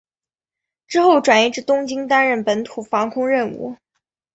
[0.87, 3.75] 之后转移至东京担任本土防空任务。